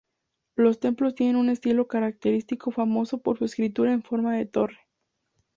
[0.55, 4.79] Los templos tienen un estilo característico famoso por su estructura en forma de torre.